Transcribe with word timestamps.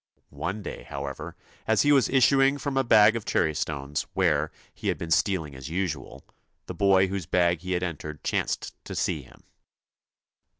One 0.31 0.63
day, 0.63 0.81
however, 0.81 1.35
as 1.67 1.83
he 1.83 1.91
was 1.91 2.09
issuing 2.09 2.57
from 2.57 2.75
a 2.75 2.83
bag 2.83 3.15
of 3.15 3.23
cherrystones, 3.23 4.07
where 4.15 4.51
he 4.73 4.87
had 4.87 4.97
been 4.97 5.11
stealing 5.11 5.53
as 5.53 5.69
usual, 5.69 6.25
the 6.65 6.73
boy 6.73 7.05
whose 7.05 7.27
bag 7.27 7.59
he 7.59 7.73
had 7.73 7.83
entered 7.83 8.23
chanced 8.23 8.73
to 8.85 8.95
see 8.95 9.21
him. 9.21 9.43